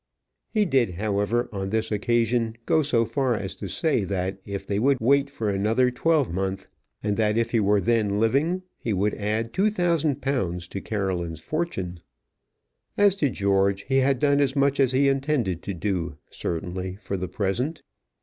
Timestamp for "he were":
7.51-7.79